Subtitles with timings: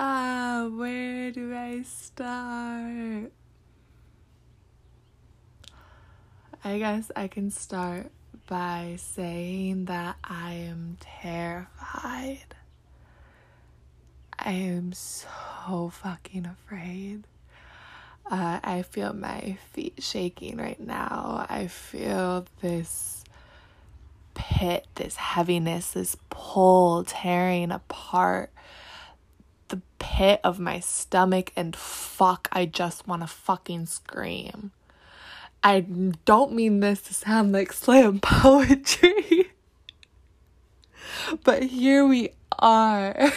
[0.00, 3.32] Ah, where do I start?
[6.62, 8.12] I guess I can start
[8.46, 12.54] by saying that I am terrified.
[14.38, 17.26] I am so fucking afraid.
[18.30, 21.44] Uh, I feel my feet shaking right now.
[21.48, 23.24] I feel this
[24.34, 28.52] pit, this heaviness, this pull tearing apart
[29.98, 34.72] pit of my stomach, and fuck, I just want to fucking scream.
[35.62, 39.50] I don't mean this to sound like slam poetry,
[41.44, 43.14] but here we are.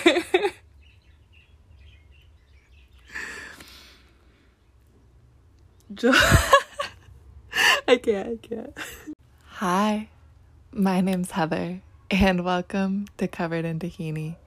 [7.87, 8.77] I can't, I can't.
[9.45, 10.09] Hi,
[10.71, 14.37] my name's Heather, and welcome to Covered in Tahini,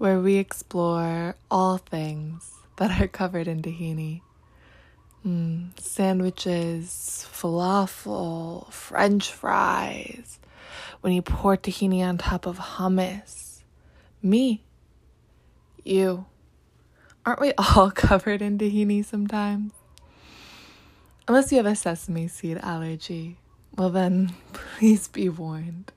[0.00, 4.22] where we explore all things that are covered in tahini.
[5.26, 10.38] Mm, sandwiches, falafel, french fries,
[11.02, 13.60] when you pour tahini on top of hummus.
[14.22, 14.62] Me,
[15.84, 16.24] you.
[17.26, 19.72] Aren't we all covered in tahini sometimes?
[21.28, 23.36] Unless you have a sesame seed allergy,
[23.76, 25.92] well, then please be warned.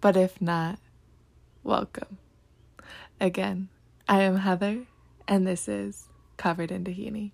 [0.00, 0.80] But if not,
[1.62, 2.18] welcome.
[3.22, 3.68] Again,
[4.08, 4.80] I am Heather,
[5.28, 7.30] and this is Covered in Tahini.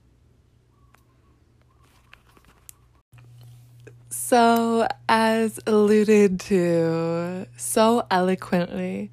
[4.11, 9.11] So, as alluded to so eloquently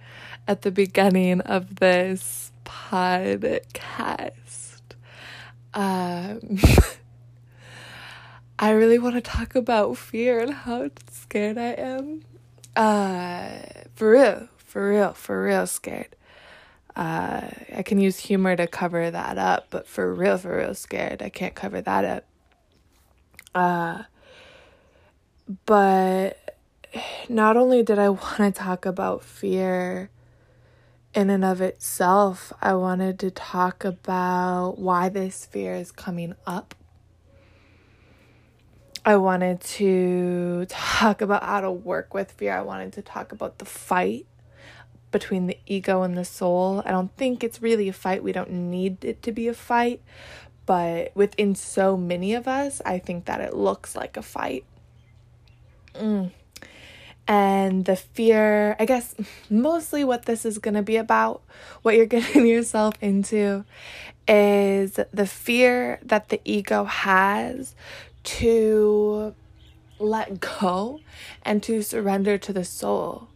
[0.49, 4.81] at the beginning of this podcast,
[5.73, 6.59] um,
[8.59, 12.23] I really want to talk about fear and how scared I am.
[12.75, 13.59] Uh,
[13.95, 16.17] for real, for real, for real scared.
[16.95, 21.21] Uh, I can use humor to cover that up, but for real, for real scared,
[21.21, 22.25] I can't cover that up.
[23.53, 24.03] Uh,
[25.65, 26.57] but
[27.27, 30.09] not only did I want to talk about fear
[31.13, 36.75] in and of itself, I wanted to talk about why this fear is coming up
[39.07, 42.53] I wanted to talk about how to work with fear.
[42.57, 44.25] I wanted to talk about the fight
[45.15, 46.83] between the ego and the soul.
[46.85, 48.21] I don't think it's really a fight.
[48.21, 50.01] We don't need it to be a fight.
[50.65, 54.65] But within so many of us, I think that it looks like a fight.
[55.93, 56.31] Mm.
[57.29, 59.15] And the fear, I guess
[59.49, 61.41] mostly what this is going to be about,
[61.81, 63.63] what you're getting yourself into,
[64.27, 67.73] is the fear that the ego has
[68.41, 69.33] to
[69.97, 70.99] let go
[71.43, 73.29] and to surrender to the soul.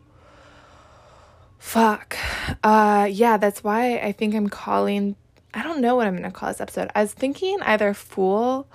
[1.60, 2.18] Fuck.
[2.64, 5.16] Uh yeah, that's why I think I'm calling
[5.54, 6.90] I don't know what I'm to call this episode.
[6.96, 8.68] I was thinking either fool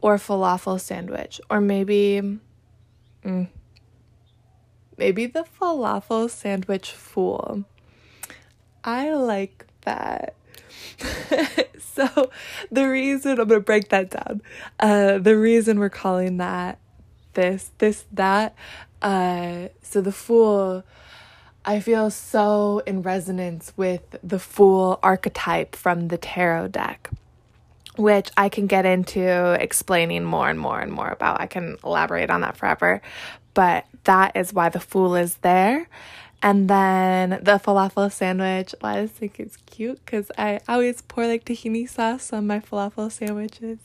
[0.00, 2.38] or falafel sandwich or maybe
[3.24, 3.48] mm,
[4.96, 7.64] maybe the falafel sandwich fool.
[8.82, 10.34] I like that.
[11.78, 12.30] so
[12.70, 14.42] the reason I'm gonna break that down.
[14.78, 16.78] Uh, the reason we're calling that
[17.34, 18.54] this, this, that.
[19.02, 20.84] Uh, so the fool.
[21.70, 27.08] I feel so in resonance with the fool archetype from the tarot deck,
[27.94, 31.40] which I can get into explaining more and more and more about.
[31.40, 33.00] I can elaborate on that forever,
[33.54, 35.86] but that is why the fool is there.
[36.42, 41.44] And then the falafel sandwich, I just think it's cute because I always pour like
[41.44, 43.78] tahini sauce on my falafel sandwiches.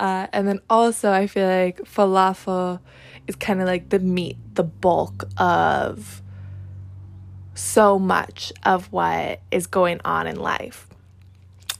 [0.00, 2.80] Uh, and then also, I feel like falafel
[3.28, 6.21] is kind of like the meat, the bulk of
[7.54, 10.86] so much of what is going on in life.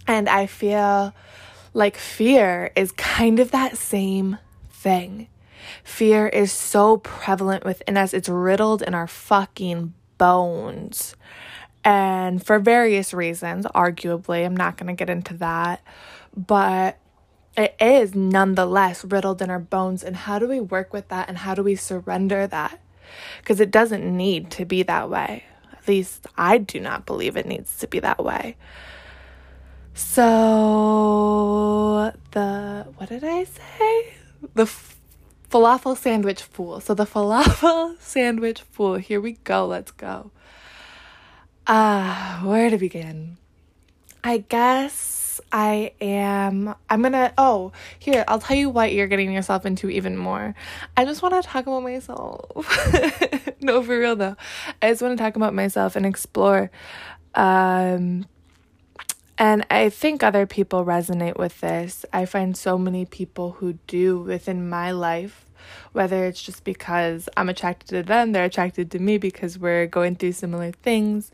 [0.06, 1.14] And I feel
[1.74, 4.38] like fear is kind of that same
[4.70, 5.28] thing.
[5.84, 11.16] Fear is so prevalent within us, it's riddled in our fucking bones.
[11.84, 15.82] And for various reasons, arguably, I'm not going to get into that,
[16.36, 16.98] but
[17.56, 20.04] it is nonetheless riddled in our bones.
[20.04, 22.80] And how do we work with that and how do we surrender that?
[23.38, 25.44] Because it doesn't need to be that way.
[25.82, 28.56] At least I do not believe it needs to be that way.
[29.94, 30.22] So,
[32.30, 34.14] the, what did I say?
[34.54, 34.70] The
[35.50, 36.80] falafel sandwich fool.
[36.80, 38.94] So the falafel sandwich fool.
[38.94, 39.66] Here we go.
[39.66, 40.30] Let's go.
[41.66, 43.36] Ah, uh, where to begin?
[44.24, 45.21] I guess
[45.52, 46.74] I am.
[46.90, 47.32] I'm gonna.
[47.38, 50.54] Oh, here, I'll tell you what you're getting yourself into even more.
[50.96, 52.66] I just want to talk about myself.
[53.60, 54.36] no, for real though.
[54.82, 56.70] I just want to talk about myself and explore.
[57.34, 58.26] Um,
[59.38, 62.04] And I think other people resonate with this.
[62.12, 65.46] I find so many people who do within my life,
[65.92, 70.16] whether it's just because I'm attracted to them, they're attracted to me because we're going
[70.16, 71.30] through similar things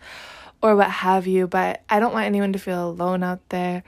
[0.62, 1.46] or what have you.
[1.46, 3.82] But I don't want anyone to feel alone out there.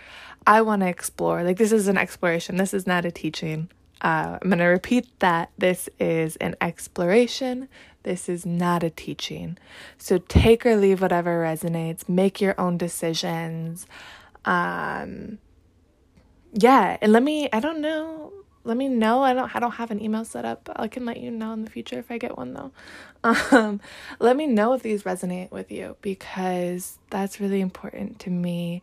[0.47, 1.43] I want to explore.
[1.43, 3.69] Like, this is an exploration, this is not a teaching.
[4.01, 5.51] Uh, I'm going to repeat that.
[5.59, 7.69] This is an exploration.
[8.03, 9.59] This is not a teaching.
[9.99, 12.09] So take or leave whatever resonates.
[12.09, 13.87] Make your own decisions.
[14.47, 15.39] Um,
[16.53, 17.51] yeah, and let me.
[17.53, 18.33] I don't know.
[18.63, 19.23] Let me know.
[19.23, 19.55] I don't.
[19.55, 20.69] I don't have an email set up.
[20.77, 22.73] I can let you know in the future if I get one though.
[23.23, 23.83] Um,
[24.19, 28.83] let me know if these resonate with you because that's really important to me,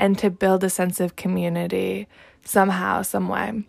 [0.00, 2.08] and to build a sense of community
[2.44, 3.62] somehow, some way.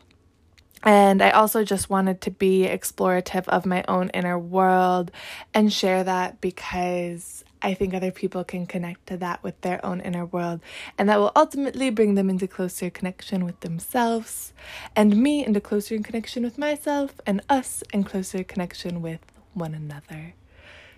[0.84, 5.12] And I also just wanted to be explorative of my own inner world
[5.54, 10.02] and share that because I think other people can connect to that with their own
[10.02, 10.62] inner world.
[10.98, 14.54] And that will ultimately bring them into closer connection with themselves,
[14.96, 19.20] and me into closer connection with myself, and us in closer connection with
[19.54, 20.34] one another.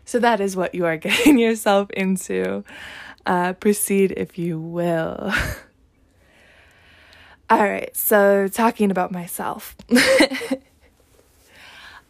[0.05, 2.63] So that is what you are getting yourself into.
[3.25, 5.33] Uh, proceed if you will.
[7.49, 9.75] All right, so talking about myself.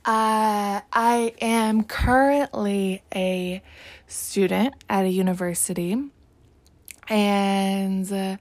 [0.04, 3.62] uh, I am currently a
[4.08, 5.96] student at a university,
[7.08, 8.38] and uh,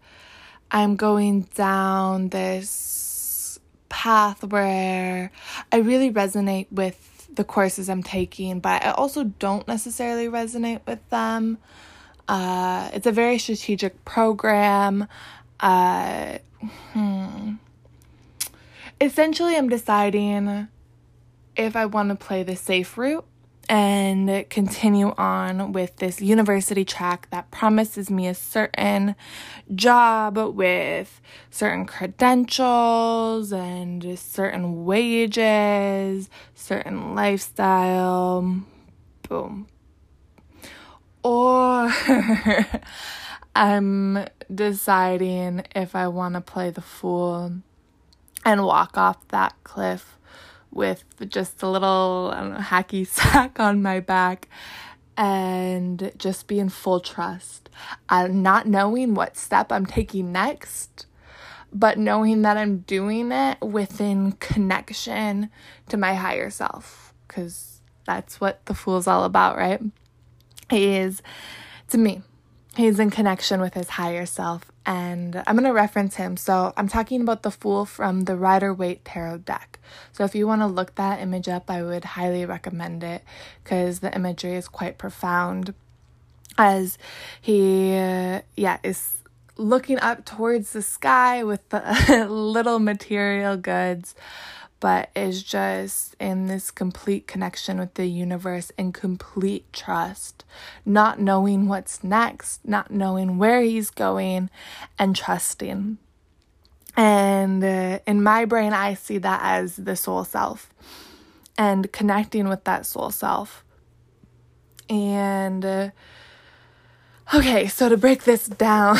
[0.71, 3.59] I'm going down this
[3.91, 5.31] path where
[5.71, 11.07] I really resonate with the courses I'm taking, but I also don't necessarily resonate with
[11.11, 11.59] them.
[12.27, 15.07] Uh, it's a very strategic program.
[15.59, 17.55] Uh, hmm.
[19.01, 20.69] Essentially, I'm deciding
[21.57, 23.27] if I want to play the safe route
[23.69, 29.15] and continue on with this university track that promises me a certain
[29.73, 31.21] job with
[31.51, 38.63] certain credentials and certain wages, certain lifestyle.
[39.29, 39.69] Boom.
[41.23, 41.93] Or
[43.55, 47.53] I'm deciding if I want to play the fool
[48.45, 50.17] and walk off that cliff
[50.73, 54.49] with just a little know, hacky sack on my back
[55.17, 57.69] and just be in full trust.
[58.09, 61.07] I'm not knowing what step I'm taking next,
[61.73, 65.51] but knowing that I'm doing it within connection
[65.89, 69.81] to my higher self, because that's what the fool's all about, right?
[70.71, 71.23] He is
[71.89, 72.23] to me
[72.77, 76.37] he's in connection with his higher self and i'm going to reference him.
[76.37, 79.79] So i'm talking about the fool from the rider waite tarot deck.
[80.13, 83.23] So if you want to look that image up i would highly recommend it
[83.63, 85.75] because the imagery is quite profound
[86.59, 86.99] as
[87.41, 89.17] he uh, yeah is
[89.57, 94.15] looking up towards the sky with the little material goods
[94.81, 100.45] but is just in this complete connection with the universe and complete trust,
[100.85, 104.49] not knowing what's next, not knowing where he's going,
[104.99, 105.99] and trusting.
[106.97, 110.71] And uh, in my brain, I see that as the soul self
[111.57, 113.65] and connecting with that soul self.
[114.89, 115.91] And uh,
[117.35, 118.97] okay, so to break this down,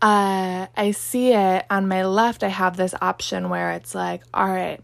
[0.00, 2.44] uh, I see it on my left.
[2.44, 4.80] I have this option where it's like, all right,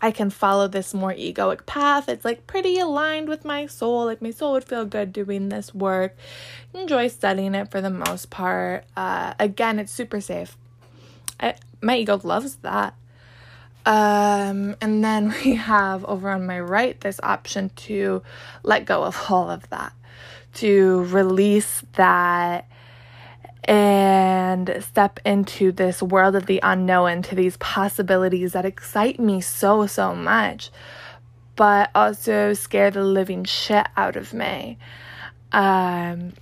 [0.00, 2.08] I can follow this more egoic path.
[2.08, 4.06] It's like pretty aligned with my soul.
[4.06, 6.16] Like my soul would feel good doing this work.
[6.74, 8.84] Enjoy studying it for the most part.
[8.96, 10.56] Uh, again, it's super safe.
[11.40, 12.94] I, my ego loves that.
[13.86, 18.22] Um, and then we have over on my right this option to
[18.62, 19.92] let go of all of that,
[20.54, 22.68] to release that
[23.68, 29.86] and step into this world of the unknown, to these possibilities that excite me so,
[29.86, 30.70] so much,
[31.54, 34.78] but also scare the living shit out of me.
[35.52, 36.32] Um,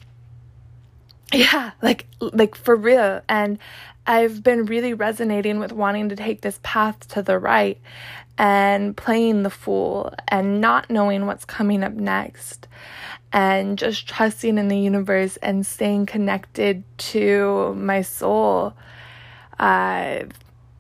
[1.33, 3.21] yeah, like, like for real.
[3.29, 3.59] And
[4.07, 7.81] I've been really resonating with wanting to take this path to the right
[8.39, 12.69] and playing the fool and not knowing what's coming up next
[13.33, 18.75] and just trusting in the universe and staying connected to my soul.
[19.59, 20.21] Uh,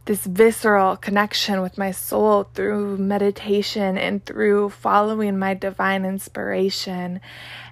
[0.06, 7.20] this visceral connection with my soul through meditation and through following my divine inspiration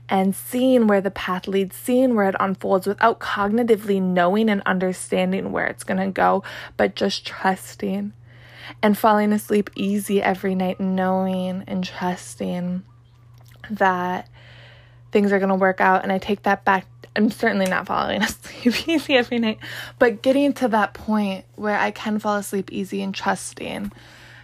[0.08, 5.52] and seeing where the path leads, seeing where it unfolds without cognitively knowing and understanding
[5.52, 6.42] where it's going to go,
[6.76, 8.12] but just trusting
[8.82, 12.82] and falling asleep easy every night, knowing and trusting
[13.70, 14.28] that
[15.14, 16.02] things are going to work out.
[16.02, 19.59] And I take that back I'm certainly not falling asleep easy every night,
[19.99, 23.92] but getting to that point where I can fall asleep easy and trusting.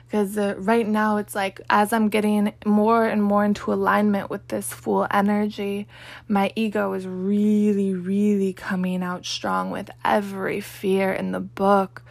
[0.07, 4.47] Because uh, right now, it's like as I'm getting more and more into alignment with
[4.49, 5.87] this full energy,
[6.27, 12.03] my ego is really, really coming out strong with every fear in the book.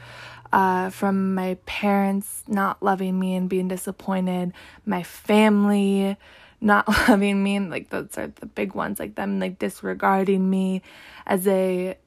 [0.51, 4.51] Uh, from my parents not loving me and being disappointed,
[4.86, 6.18] my family
[6.62, 10.82] not loving me and like those are the big ones like them like disregarding me
[11.25, 11.98] as a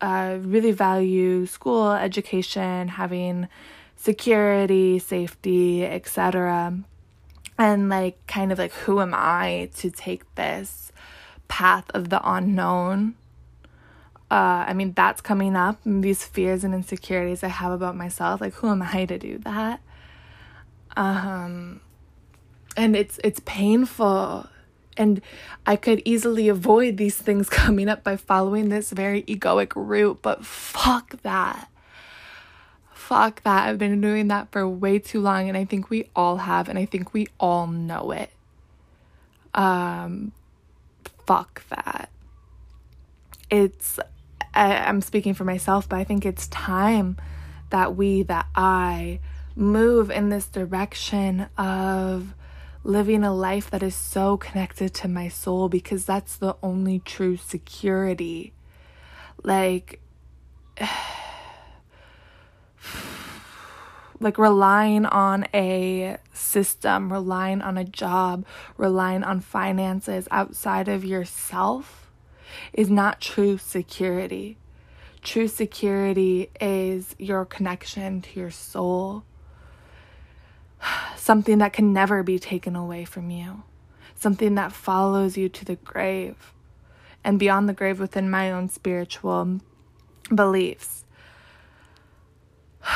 [0.00, 3.48] uh, really value school education having
[3.96, 6.78] security safety etc
[7.58, 10.92] and like kind of like who am i to take this
[11.48, 13.14] path of the unknown
[14.28, 15.78] uh, I mean, that's coming up.
[15.84, 18.40] These fears and insecurities I have about myself.
[18.40, 19.80] Like, who am I to do that?
[20.96, 21.80] Um,
[22.76, 24.48] and it's it's painful
[24.96, 25.20] and
[25.66, 30.44] I could easily avoid these things coming up by following this very egoic route, but
[30.44, 31.68] fuck that.
[32.92, 33.68] Fuck that.
[33.68, 36.78] I've been doing that for way too long, and I think we all have, and
[36.78, 38.30] I think we all know it.
[39.54, 40.32] Um,
[41.26, 42.10] fuck that.
[43.50, 44.00] It's,
[44.54, 47.16] I, I'm speaking for myself, but I think it's time
[47.70, 49.20] that we, that I,
[49.56, 52.34] move in this direction of
[52.86, 57.36] living a life that is so connected to my soul because that's the only true
[57.36, 58.52] security.
[59.42, 60.00] Like,
[64.20, 72.08] like relying on a system, relying on a job, relying on finances outside of yourself
[72.72, 74.58] is not true security.
[75.22, 79.24] True security is your connection to your soul
[81.16, 83.62] something that can never be taken away from you,
[84.14, 86.52] something that follows you to the grave
[87.24, 89.60] and beyond the grave within my own spiritual
[90.34, 91.04] beliefs.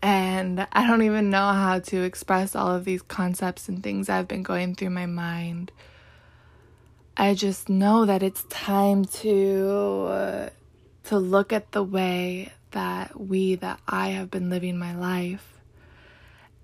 [0.00, 4.28] And I don't even know how to express all of these concepts and things I've
[4.28, 5.72] been going through my mind.
[7.16, 10.48] I just know that it's time to uh,
[11.04, 15.58] to look at the way that we, that I have been living my life.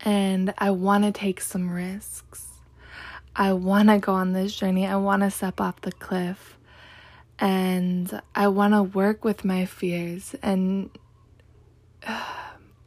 [0.01, 2.49] And I want to take some risks.
[3.37, 4.87] I want to go on this journey.
[4.87, 6.59] I want to step off the cliff.
[7.39, 10.35] And I want to work with my fears.
[10.43, 10.91] And
[12.07, 12.25] uh,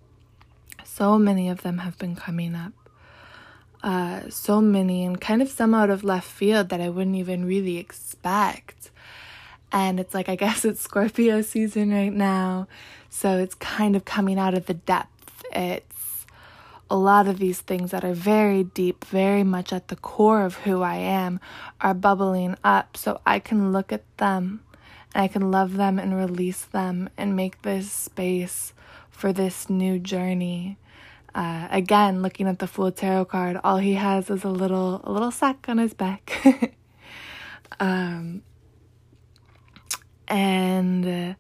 [0.84, 2.74] so many of them have been coming up.
[3.84, 7.46] Uh, so many, and kind of some out of left field that I wouldn't even
[7.46, 8.90] really expect.
[9.72, 12.68] And it's like, I guess it's Scorpio season right now.
[13.10, 15.44] So it's kind of coming out of the depth.
[15.52, 16.26] It's
[16.90, 20.56] a lot of these things that are very deep, very much at the core of
[20.58, 21.40] who I am,
[21.82, 22.96] are bubbling up.
[22.96, 24.62] So I can look at them
[25.14, 28.74] and I can love them and release them and make this space
[29.10, 30.78] for this new journey.
[31.34, 35.12] Uh, again, looking at the Fool Tarot card, all he has is a little a
[35.12, 36.76] little sack on his back.
[37.80, 38.42] um,
[40.28, 41.34] and uh,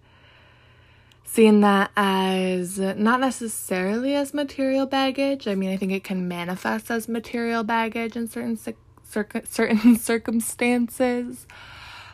[1.37, 5.47] seeing that as not necessarily as material baggage.
[5.47, 8.57] I mean, I think it can manifest as material baggage in certain
[9.45, 11.45] certain circumstances.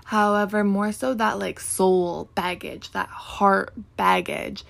[0.04, 4.66] However, more so that like soul baggage, that heart baggage.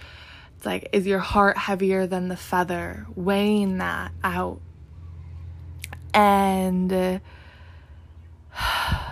[0.58, 3.08] It's like, is your heart heavier than the feather?
[3.16, 4.62] Weighing that out.
[6.14, 7.22] And.
[8.56, 9.03] Uh,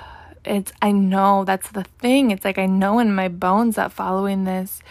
[0.45, 2.31] it's I know that's the thing.
[2.31, 4.81] It's like I know in my bones that following this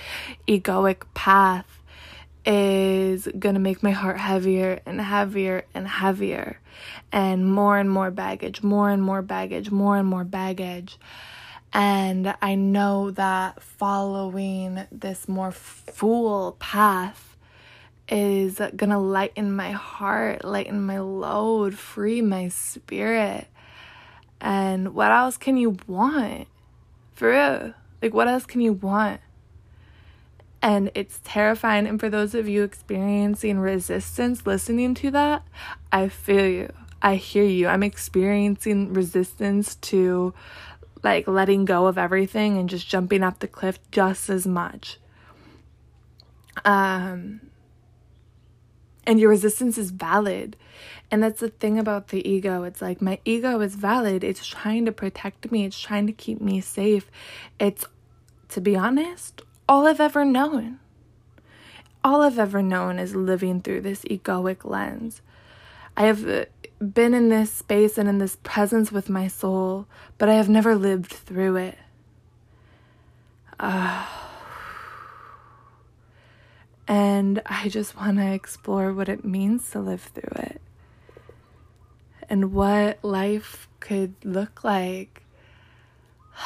[0.47, 1.67] egoic path
[2.45, 6.59] is going to make my heart heavier and heavier and heavier
[7.13, 10.99] and more and more baggage, more and more baggage, more and more baggage.
[11.73, 17.37] And I know that following this more fool path
[18.09, 18.57] is
[18.91, 23.47] to lighten my heart, lighten my load, free my spirit
[24.41, 26.49] and what else can you want?
[27.15, 27.75] For real.
[28.03, 29.21] Like, what else can you want?
[30.63, 31.87] And it's terrifying.
[31.87, 35.43] And for those of you experiencing resistance listening to that,
[35.93, 36.73] I feel you.
[37.03, 37.67] I hear you.
[37.67, 40.35] I'm experiencing resistance to
[41.03, 44.99] like letting go of everything and just jumping off the cliff just as much.
[46.65, 47.41] Um,
[49.11, 50.57] and your resistance is valid.
[51.11, 52.63] And that's the thing about the ego.
[52.63, 54.23] It's like my ego is valid.
[54.23, 57.11] It's trying to protect me, it's trying to keep me safe.
[57.59, 57.85] It's,
[58.51, 60.79] to be honest, all I've ever known.
[62.05, 65.23] All I've ever known is living through this egoic lens.
[65.97, 66.45] I have uh,
[66.79, 69.89] been in this space and in this presence with my soul,
[70.19, 71.79] but I have never lived through it.
[73.59, 74.07] Uh,
[76.91, 80.61] and I just want to explore what it means to live through it
[82.29, 85.23] and what life could look like.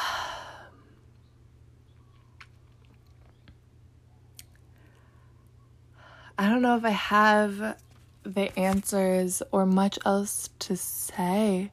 [6.37, 7.79] I don't know if I have
[8.21, 11.71] the answers or much else to say.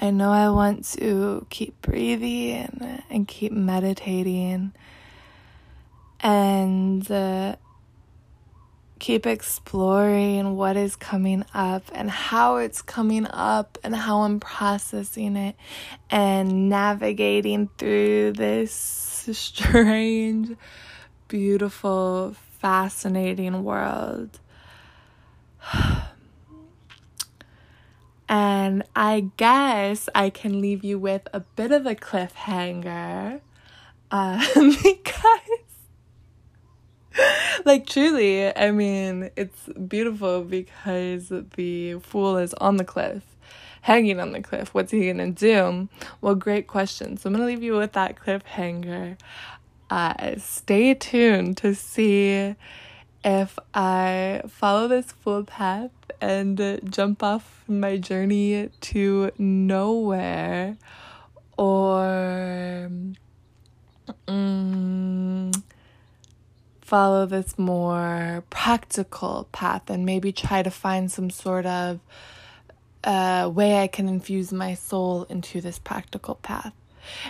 [0.00, 4.72] I know I want to keep breathing and keep meditating
[6.22, 7.56] and uh,
[8.98, 15.36] keep exploring what is coming up and how it's coming up and how I'm processing
[15.36, 15.56] it
[16.10, 18.72] and navigating through this
[19.32, 20.56] strange,
[21.28, 24.38] beautiful, fascinating world.
[28.32, 33.40] And I guess I can leave you with a bit of a cliffhanger
[34.12, 35.69] uh, because
[37.64, 43.22] like truly, I mean, it's beautiful because the fool is on the cliff,
[43.82, 44.74] hanging on the cliff.
[44.74, 45.88] What's he gonna do?
[46.20, 47.16] Well, great question.
[47.16, 49.16] So I'm gonna leave you with that cliffhanger.
[49.88, 52.54] Uh, stay tuned to see
[53.24, 55.90] if I follow this fool path
[56.20, 60.76] and jump off my journey to nowhere
[61.56, 62.90] or.
[64.26, 65.62] Mm,
[66.90, 72.00] follow this more practical path and maybe try to find some sort of
[73.04, 76.72] uh, way I can infuse my soul into this practical path.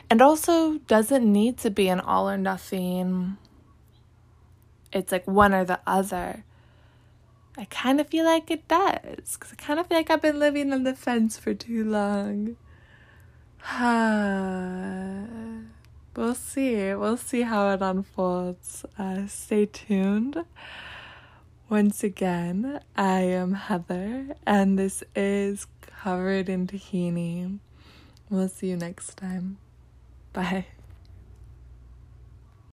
[0.08, 3.36] And also, doesn't need to be an all or nothing.
[4.94, 6.42] It's like one or the other.
[7.58, 10.38] I kind of feel like it does because I kind of feel like I've been
[10.38, 12.56] living on the fence for too long.
[16.16, 16.94] we'll see.
[16.94, 18.84] We'll see how it unfolds.
[18.98, 20.44] Uh, stay tuned.
[21.68, 25.66] Once again, I am Heather, and this is
[26.02, 27.58] Covered in Tahini.
[28.28, 29.58] We'll see you next time.
[30.32, 30.66] Bye.